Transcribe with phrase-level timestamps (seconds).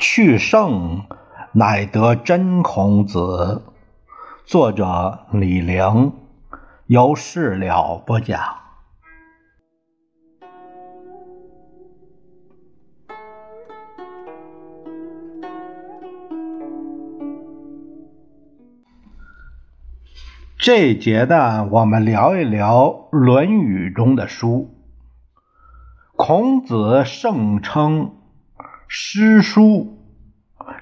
[0.00, 1.02] 去圣
[1.52, 3.62] 乃得真孔子。
[4.46, 6.14] 作者李陵，
[6.86, 8.40] 由事了不讲。
[20.56, 24.70] 这一节呢，我们聊一聊《论语》中的书。
[26.16, 28.12] 孔子盛称。
[28.92, 30.00] 诗书，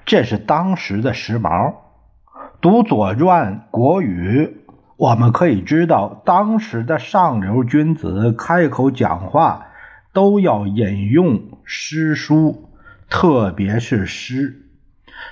[0.03, 1.75] 这是当时的时髦。
[2.59, 4.63] 读《左传》《国语》，
[4.97, 9.67] 我们可以知道，当时的上流君子开口讲话
[10.11, 12.71] 都要引用诗书，
[13.11, 14.59] 特别是诗。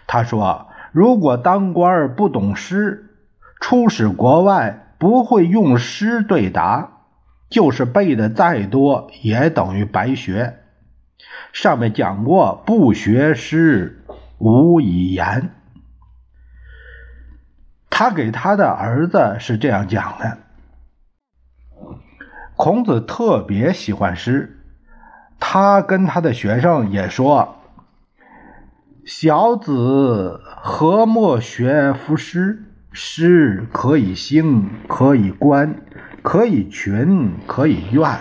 [0.05, 3.15] 他说：“如果当官不懂诗，
[3.59, 6.91] 出使国外不会用诗对答，
[7.49, 10.59] 就是背的再多，也等于白学。”
[11.53, 14.03] 上面讲过，不学诗，
[14.37, 15.49] 无以言。
[17.89, 20.37] 他给他的儿子是这样讲的：
[22.55, 24.59] 孔子特别喜欢诗，
[25.39, 27.55] 他跟他的学生也说
[29.03, 32.63] ：“小子何莫学夫诗？
[32.91, 35.81] 诗可以兴，可以观，
[36.21, 38.19] 可以群，可以怨。”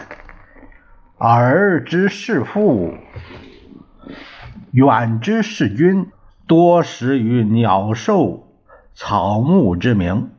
[1.18, 2.92] 耳之事父，
[4.70, 6.10] 远之事君，
[6.46, 8.52] 多识于鸟兽
[8.94, 10.30] 草木之名。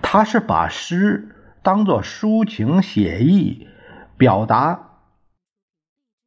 [0.00, 3.66] 他是把诗当作抒情写意、
[4.16, 5.00] 表达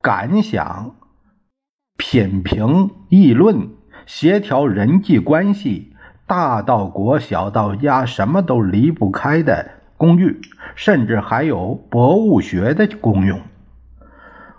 [0.02, 0.98] 感想、
[1.96, 3.70] 品评议论、
[4.06, 5.96] 协调人际关系，
[6.28, 9.80] 大到国，小到家，什么都离不开的。
[9.96, 10.40] 工具，
[10.80, 13.42] 甚至还有博物学的功用。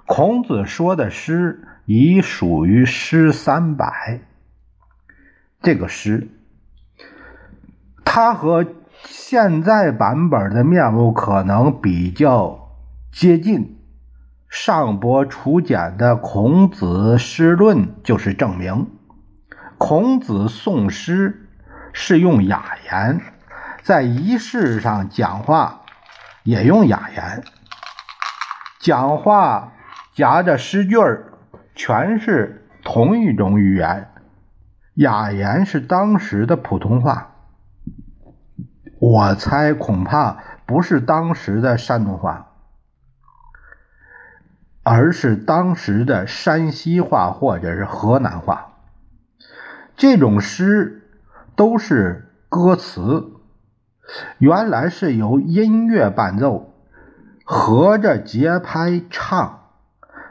[0.04, 4.20] 孔子说的诗已属于诗三百。
[5.62, 6.28] 这个诗，
[8.04, 8.66] 它和
[9.06, 12.68] 现在版本的面目可能比较
[13.10, 13.78] 接近。
[14.46, 18.88] 上博楚简的《孔子诗论》就是证明。
[19.78, 21.48] 孔子诵诗
[21.94, 23.22] 是用雅言。
[23.82, 25.79] 在仪式上讲话
[26.42, 27.44] 也用雅言，
[28.80, 29.74] 讲话
[30.14, 31.34] 夹着诗句儿，
[31.74, 34.10] 全是同一种语言。
[34.94, 37.34] 雅言是当时的普通话，
[38.98, 42.52] 我猜恐怕不是当时的山东话，
[44.82, 48.72] 而是当时的山西话或者是河南话。
[49.96, 51.10] 这种诗
[51.54, 53.39] 都是歌词。
[54.38, 56.72] 原来是由音乐伴奏，
[57.44, 59.60] 合着节拍唱，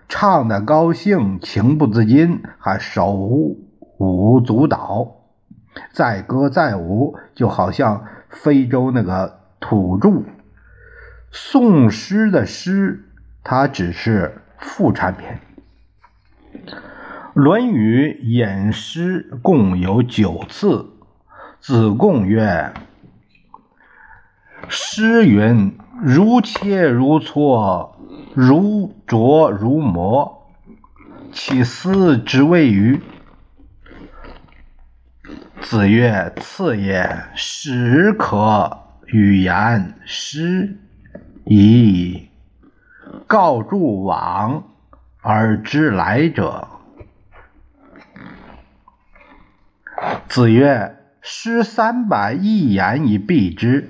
[0.07, 3.11] 唱的高兴，情不自禁，还手
[3.97, 5.15] 舞足蹈，
[5.93, 10.23] 载歌载舞，就好像非洲那个土著。
[11.31, 13.05] 宋诗的诗，
[13.43, 15.27] 它只是副产品。
[17.41, 20.89] 《论语》引诗共有九次，
[21.59, 22.73] 子贡曰。
[24.67, 27.91] 诗云：“如切如磋，
[28.33, 30.47] 如琢如磨，
[31.31, 32.99] 其斯之谓与？”
[35.61, 40.77] 子曰：“次也，始可与言诗
[41.45, 42.29] 矣。
[43.27, 44.63] 告诸往
[45.21, 46.67] 而知来者。”
[50.29, 53.89] 子曰：“诗三百，一言以蔽之。”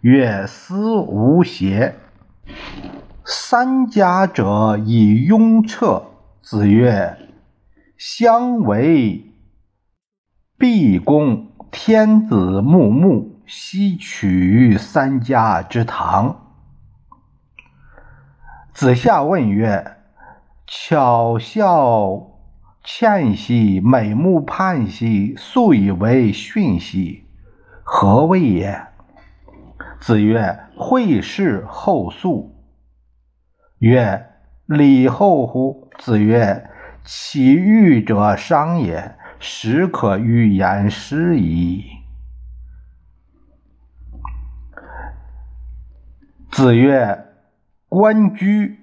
[0.00, 1.96] 曰：思无邪。
[3.22, 6.04] 三家者以雍彻。
[6.40, 7.18] 子曰：
[7.98, 9.34] 相为
[10.56, 16.54] 毕公，天子穆穆，悉取于三家之堂。
[18.72, 19.98] 子夏问曰：
[20.66, 22.38] 巧笑
[22.82, 27.26] 倩兮，美目盼兮，素以为训兮，
[27.84, 28.89] 何谓也？
[30.00, 32.56] 子曰：“惠氏后素。”
[33.78, 34.30] 曰
[34.64, 36.70] ：“礼后乎？”子曰
[37.04, 41.84] ：“其欲者伤也，始可与言诗矣。”
[46.50, 47.26] 子曰
[47.86, 48.78] ：“关雎，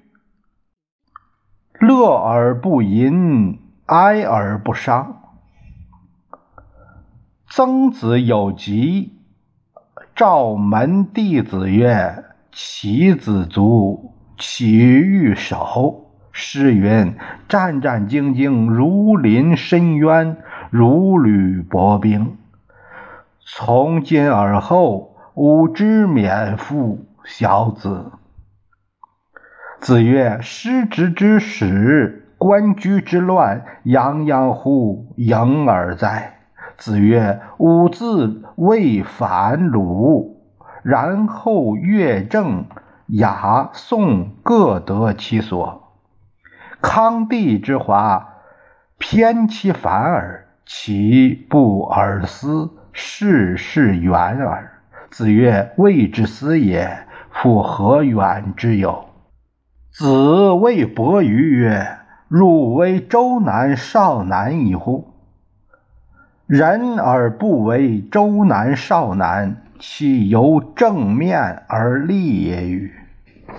[1.79, 5.23] 乐而不淫，哀而不伤。”
[7.49, 9.16] 曾子有疾。
[10.17, 17.13] 赵门弟子曰：“其子卒，其欲守，诗云
[17.47, 20.37] ：“战战兢兢，如临深渊，
[20.71, 22.35] 如履薄冰。
[23.45, 28.13] 从今而后，吾知免负小子。”
[29.79, 36.33] 子曰：“失职之始，官居之乱，泱泱乎盈耳哉！”
[36.77, 40.41] 子曰：“吾自魏反鲁，
[40.83, 42.65] 然后乐正。”
[43.07, 45.93] 雅颂各得其所，
[46.81, 48.33] 康帝之华，
[48.97, 50.49] 偏其反耳。
[50.65, 54.81] 其不尔思，事事远耳。
[55.09, 59.05] 子曰：“未之思也，夫何远之有？”
[59.89, 65.13] 子谓伯鱼曰：“汝为周南少南矣乎？
[66.47, 72.91] 人而不为周南少南。”其由正面而立也与？《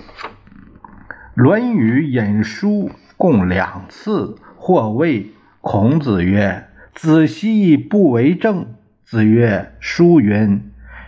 [1.33, 5.27] 论语》引书共两次，或谓
[5.61, 8.65] 孔子曰：“子奚不为政？”
[9.05, 10.61] 子曰：“书云：‘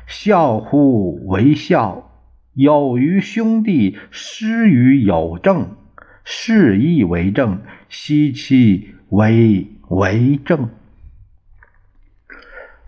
[0.08, 2.10] 孝乎为孝，
[2.54, 5.72] 有于兄弟，施于有政，
[6.24, 7.60] 是亦为政。
[7.90, 10.70] 奚其为为政？’”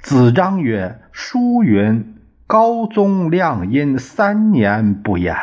[0.03, 2.13] 子张曰：“书云。”
[2.45, 5.33] 高宗亮阴三年不言，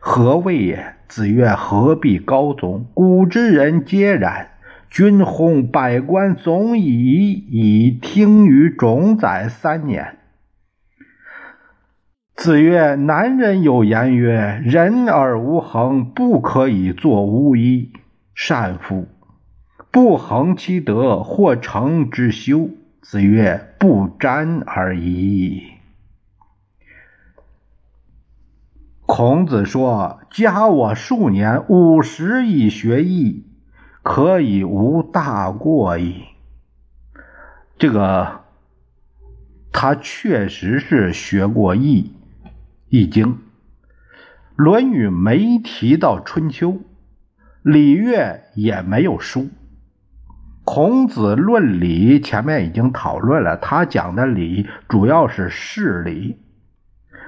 [0.00, 0.94] 何谓也？
[1.06, 2.86] 子曰：何必高宗？
[2.94, 4.48] 古之人皆然。
[4.90, 10.16] 君薨，百官总以以听于冢宰三年。
[12.34, 17.92] 子曰：南人有言曰：人而无恒，不可以作巫医。
[18.34, 19.06] 善夫！
[19.92, 22.70] 不恒其德，或成之修。
[23.10, 25.62] 子曰：不沾而已。
[29.06, 33.46] 孔子说：“加我数年，五十以学艺，
[34.02, 36.24] 可以无大过矣。”
[37.78, 38.42] 这个
[39.72, 42.12] 他确实是学过《易》
[42.90, 43.26] 《易经》，
[44.54, 46.82] 《论语》没提到春秋，
[47.62, 49.48] 礼乐也没有书。
[50.70, 56.36] 孔子论礼，前面已经讨论了，他讲的礼主要是事礼，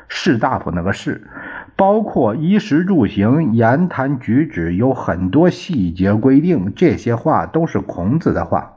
[0.08, 1.26] 士大夫那个士。
[1.74, 6.74] 包括衣食住行、言谈举止，有很多细节规定。
[6.76, 8.76] 这些话都是孔子的话，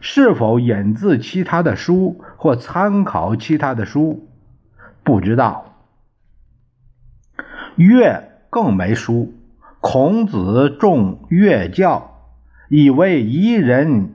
[0.00, 4.28] 是否引自其他的书或参考其他的书，
[5.04, 5.72] 不知道。
[7.76, 9.32] 乐更没书。
[9.80, 12.13] 孔子重乐教，
[12.68, 14.14] 以为宜人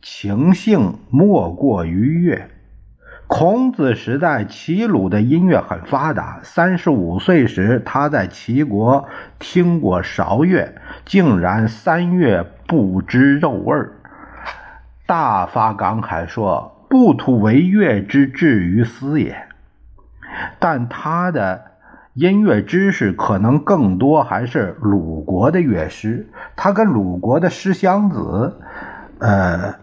[0.00, 2.48] 情性莫过于乐。
[3.28, 6.40] 孔子时代，齐鲁的音乐很发达。
[6.42, 9.08] 三十五岁时，他在齐国
[9.38, 10.74] 听过韶乐，
[11.06, 13.74] 竟然三月不知肉味，
[15.06, 19.46] 大发感慨说：“不图为乐之至于斯也。”
[20.60, 21.71] 但他的
[22.14, 28.60] 音乐知识可能更多还是鲁国的乐师，他跟鲁国的诗襄子，
[29.18, 29.74] 呃。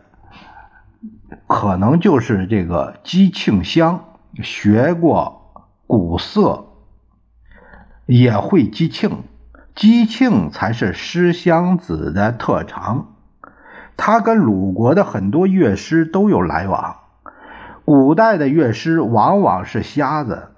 [1.45, 4.05] 可能就是这个姬庆香
[4.41, 6.65] 学过古色，
[8.05, 9.23] 也会姬庆，
[9.75, 13.13] 姬庆才是诗襄子的特长。
[13.97, 16.97] 他跟鲁国的很多乐师都有来往。
[17.85, 20.49] 古代的乐师往往是瞎子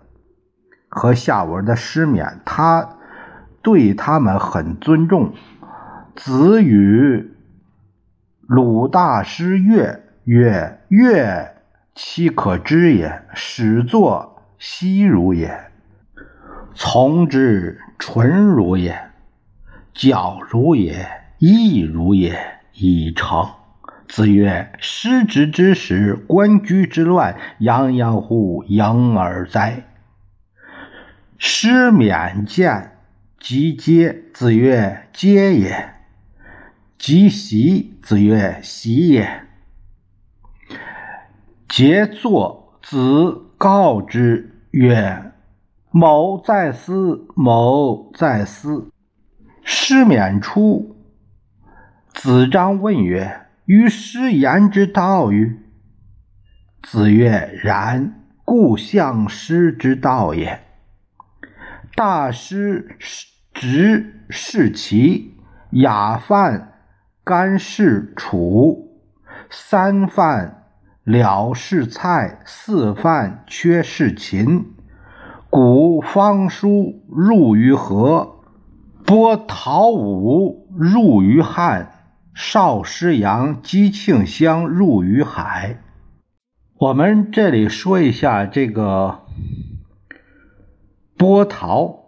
[0.92, 2.98] 和下文的失眠，他
[3.64, 5.34] 对他们很尊重。
[6.16, 7.34] 子语
[8.46, 10.04] 鲁大师乐。
[10.26, 11.56] 曰：乐
[11.96, 15.72] 其可知也，始作息如也，
[16.76, 18.96] 从之纯如也，
[19.96, 21.08] 矫如也，
[21.40, 22.40] 意如也，
[22.74, 23.50] 已成。
[24.08, 29.84] 子曰：失职之时，官居之乱，泱泱乎盈耳哉！
[31.44, 33.00] 失免见，
[33.40, 34.26] 即皆。
[34.32, 35.96] 子曰：皆也。
[37.00, 37.98] 即习。
[38.04, 39.48] 子曰：习也。
[41.68, 45.32] 桀作，子告之曰
[45.90, 48.92] ：“某在思，某在思。”
[49.66, 50.96] 师免出，
[52.14, 55.60] 子张问曰：“于师言之道与？”
[56.84, 58.14] 子曰：“然，
[58.46, 60.68] 故相师之道也。
[61.96, 62.98] 大师
[63.54, 65.36] 直是齐，
[65.72, 66.74] 雅范
[67.24, 69.00] 干氏楚，
[69.50, 70.58] 三范。”
[71.04, 74.68] 了是蔡，四犯缺是秦。
[75.50, 78.36] 古方书入于河，
[79.04, 81.92] 波陶舞入于汉，
[82.36, 85.80] 少师阳击磬香入于海。
[86.78, 89.22] 我们这里说一下这个
[91.22, 92.00] 波陶，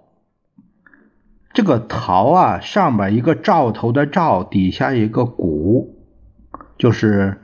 [1.53, 5.93] 这个陶啊，上边一个兆头的兆，底下一个鼓，
[6.79, 7.39] 就是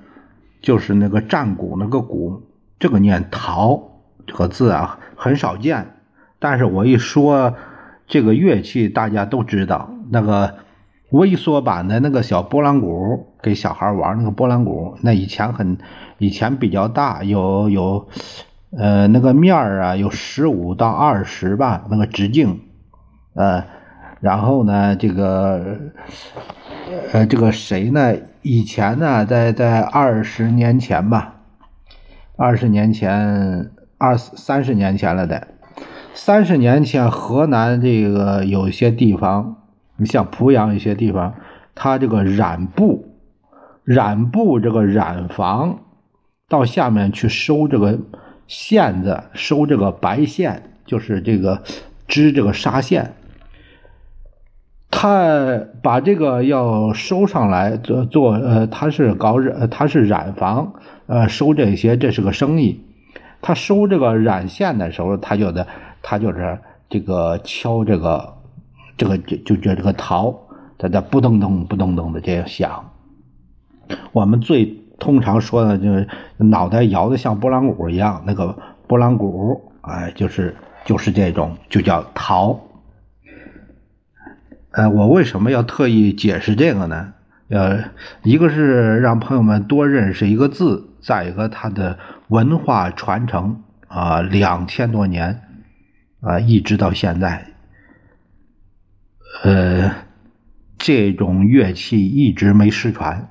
[0.63, 2.41] 就是那个战鼓那个鼓，
[2.79, 5.93] 这个念陶这个字啊，很少见。
[6.39, 7.53] 但是我一说。
[8.11, 10.55] 这个乐器大家都知道，那个
[11.11, 15.77] 微缩版的那个小拨浪鼓，给小孩玩那个拨浪鼓，那以前很
[16.17, 18.07] 以前比较大，有有
[18.77, 22.61] 呃那个面儿啊，有十五到二十吧，那个直径，
[23.33, 23.65] 呃，
[24.19, 25.77] 然后呢，这个
[27.11, 28.15] 呃这个谁呢？
[28.41, 31.35] 以前呢，在在二十年前吧，
[32.37, 35.47] 二十年前二三十年前了的。
[36.13, 39.57] 三十年前，河南这个有些地方，
[39.95, 41.33] 你像濮阳一些地方，
[41.75, 43.15] 它这个染布，
[43.83, 45.79] 染布这个染坊，
[46.49, 47.99] 到下面去收这个
[48.49, 51.61] 线子，收这个白线，就是这个
[52.09, 53.13] 织这个纱线。
[54.91, 60.73] 他把这个要收上来做做，呃，他是搞染，他是染房，
[61.07, 62.83] 呃，收这些，这是个生意。
[63.41, 65.65] 他收这个染线的时候，他就得。
[66.01, 68.35] 他就是这个敲这个，
[68.97, 70.33] 这个就就就这个陶，
[70.77, 72.91] 在这不噔噔不噔噔的这样响。
[74.13, 82.59] 我们最通常说的就是脑袋摇的像拨浪鼓一样，那个拨浪鼓，哎，就是就是这种，就叫陶。
[84.71, 87.13] 呃，我为什么要特意解释这个呢？
[87.47, 87.85] 呃，
[88.23, 95.41] 一个是让朋友们多认识一个字，再一个它的文化传承啊，两千多年。
[96.21, 97.45] 啊，一直到现在，
[99.41, 99.89] 呃，
[100.77, 103.29] 这种乐器一直没失传。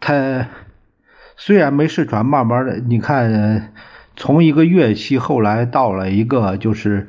[0.00, 0.48] 它
[1.40, 3.72] 虽然没试传，慢慢的，你看，
[4.16, 7.08] 从一个乐器后来到了一个，就是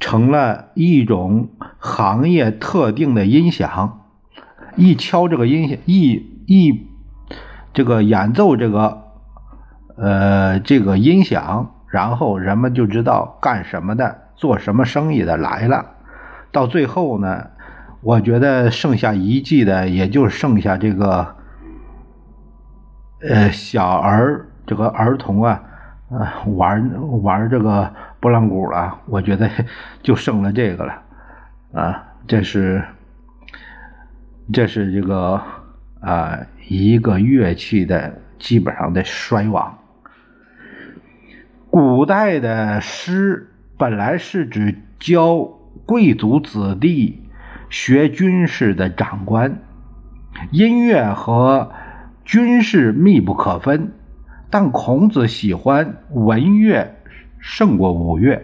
[0.00, 4.00] 成了一种行业特定的音响。
[4.74, 6.84] 一敲这个音响，一一
[7.72, 9.04] 这个演奏这个，
[9.96, 11.76] 呃，这个音响。
[11.86, 15.90] 然后人们就知道干什么的、做什么生意的来了。
[16.50, 17.50] 到最后呢，
[18.00, 21.36] 我觉得剩下一季的，也就剩下这个，
[23.28, 25.62] 呃，小儿这个儿童啊，
[26.10, 29.00] 呃，玩玩这个拨浪鼓了。
[29.06, 29.48] 我觉得
[30.02, 31.02] 就剩了这个了，
[31.72, 32.82] 啊，这是
[34.52, 35.40] 这是这个
[36.00, 36.38] 啊
[36.68, 39.78] 一个乐器的基本上的衰亡。
[41.70, 45.48] 古代的诗本来是指教
[45.86, 47.22] 贵族子弟
[47.70, 49.58] 学军事的长官，
[50.50, 51.72] 音乐和
[52.32, 53.92] 军事密不可分。
[54.48, 56.96] 但孔子喜欢文乐
[57.38, 58.42] 胜过武乐。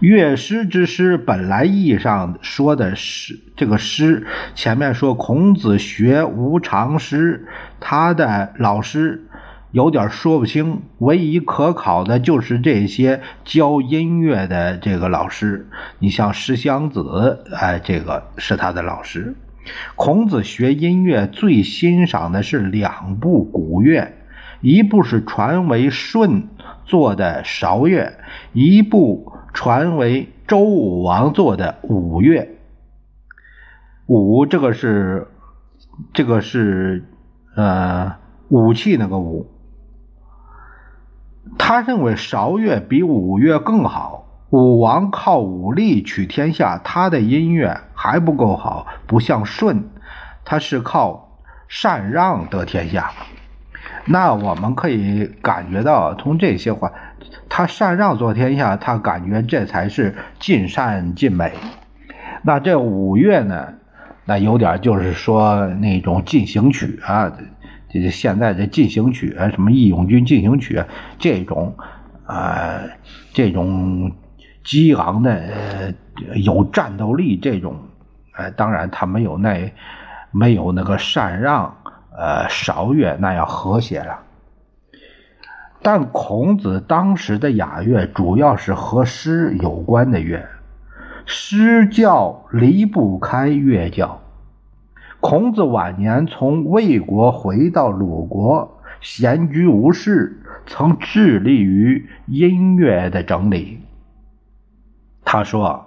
[0.00, 4.26] 乐师之师，本来意义上说的是这个师。
[4.56, 7.46] 前面说孔子学无常师，
[7.78, 9.28] 他的老师。
[9.70, 15.68] 有点说不清，唯一可考的就是这些教音乐的这个老师。
[16.00, 19.36] 你像石祥子，哎，这个是他的老师。
[19.96, 24.12] 孔子学音乐最欣赏的是两部古乐，
[24.60, 26.48] 一部是传为舜
[26.84, 28.18] 做的韶乐，
[28.52, 32.50] 一部传为周武王做的武乐。
[34.06, 35.28] 武这个是
[36.12, 37.04] 这个是
[37.56, 38.16] 呃
[38.48, 39.50] 武器那个武。
[41.58, 44.23] 他认为韶乐比武乐更好。
[44.50, 49.84] 武王靠武力取天下，他的音乐还不够好，不像舜，
[50.44, 53.10] 他是靠禅让得天下。
[54.06, 56.92] 那我们可以感觉到，从这些话，
[57.48, 61.52] 他禅让做天下，他感觉这才是尽善尽美。
[62.42, 63.74] 那这五乐呢？
[64.26, 67.32] 那有点就是说那种进行曲啊。
[67.90, 70.78] 这现在的进行曲，什么《义勇军进行曲》
[71.18, 71.76] 这种，
[72.26, 72.80] 啊，
[73.32, 74.12] 这种
[74.64, 75.94] 激昂的、呃
[76.36, 77.76] 有战斗力这种，
[78.36, 79.72] 呃，当然他没有那
[80.30, 81.76] 没有那个禅让，
[82.16, 84.20] 呃，韶乐那样和谐了。
[85.82, 90.48] 但孔子当时的雅乐主要是和诗有关的乐，
[91.26, 94.20] 诗教离不开乐教。
[95.20, 103.80] 孔子晚年从魏国回到鲁国，闲居无事，曾致力于音乐的整理。
[105.24, 105.86] 他说：“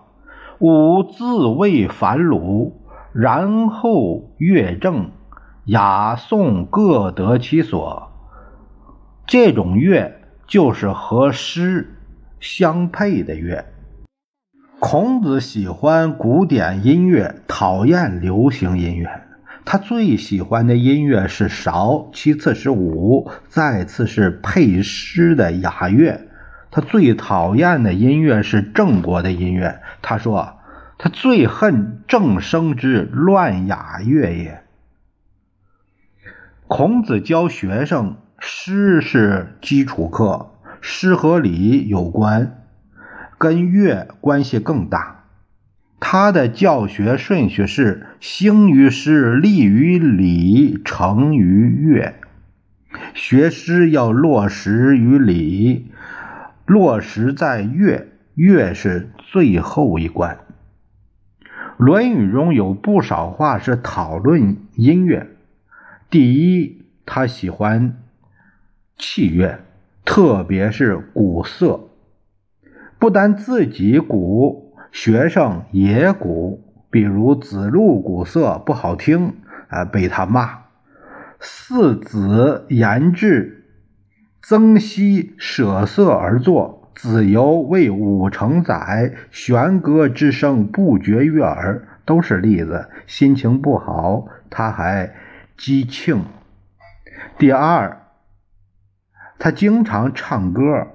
[0.59, 2.81] 吾自谓反鲁，
[3.13, 5.11] 然后乐正，
[5.65, 8.11] 雅颂各得其所。
[9.25, 11.95] 这种乐就是和诗
[12.39, 13.65] 相配的乐。
[14.79, 19.09] 孔子喜欢古典音乐，讨厌流行音乐。
[19.65, 26.27] 他最喜欢的音乐是韶，其次是舞，再次是配诗的雅乐。
[26.71, 29.79] 他最讨厌的音乐是郑国的音乐。
[30.01, 30.57] 他说
[30.97, 34.61] ：“他最恨郑声之乱雅乐也。”
[36.67, 42.63] 孔子教学生，诗是基础课，诗和礼有关，
[43.37, 45.23] 跟乐关系更大。
[45.99, 52.15] 他的教学顺序是：兴于诗，立于礼，成于乐。
[53.13, 55.91] 学诗要落实于礼，
[56.67, 60.37] 落实在乐，乐是最后一关。
[61.77, 65.29] 《论语》中有不少话是讨论音乐。
[66.09, 67.97] 第一，他喜欢
[68.97, 69.61] 器乐，
[70.03, 71.87] 特别是鼓瑟，
[72.99, 74.75] 不但自己鼓。
[74.91, 79.35] 学生也鼓，比如子路鼓瑟不好听，
[79.69, 80.63] 啊，被他骂。
[81.39, 83.56] 四子言志、
[84.41, 92.89] 曾皙舍瑟而作，子游为五成载，弦歌之声不绝于耳，都是例子。
[93.05, 95.13] 心情不好，他还
[95.57, 96.23] 击庆。
[97.37, 98.03] 第二，
[99.37, 100.87] 他经常唱歌，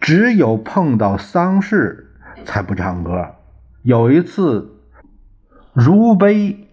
[0.00, 2.10] 只有碰到丧事。
[2.44, 3.36] 才不唱歌。
[3.82, 4.80] 有一次，
[5.72, 6.68] 如悲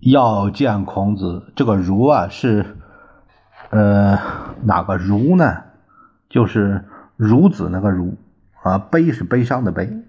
[0.00, 1.52] 要见孔子。
[1.54, 2.75] 这个“如”啊，是
[3.70, 4.18] 呃
[4.62, 5.64] 哪个“如”呢？
[6.28, 6.84] 就是
[7.18, 8.14] 孺子那个“孺”
[8.62, 10.02] 啊，悲是悲伤的“悲”。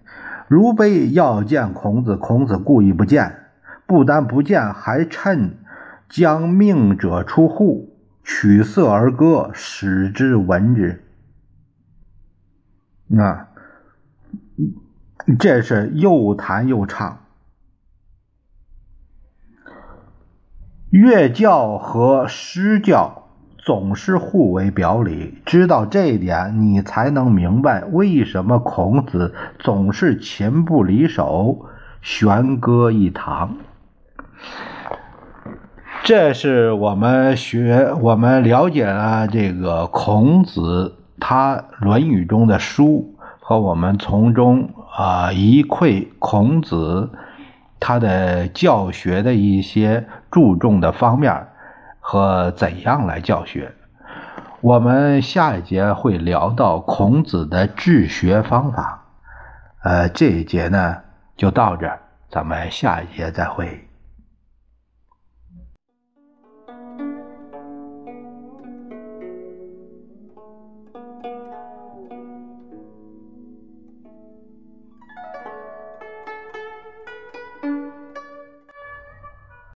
[0.47, 3.49] 如悲要见孔子，孔子故意不见，
[3.85, 5.57] 不但不见，还趁
[6.07, 11.03] 将命者出户，取色而歌，使之闻之。
[13.17, 13.49] 啊。
[15.37, 17.25] 这是又弹又唱，
[20.89, 23.26] 乐教和诗教
[23.67, 25.39] 总是互为表里。
[25.45, 31.65] 知道这一点，你才能明白为什么孔子总是琴不离手，
[32.01, 33.57] 弦歌一堂。
[36.01, 43.15] 这是我们学，我们了解了这个孔子他《论语》中的书。
[43.41, 47.09] 和我们从中啊一窥孔子
[47.81, 51.47] 他的教学的一些注重的方面
[52.09, 53.73] 和怎样来教学。
[54.61, 59.03] 我们下一节会聊到孔子的治学方法。
[59.83, 60.95] 呃，这一节呢
[61.35, 61.99] 就到这儿，
[62.31, 63.86] 咱们下一节再会。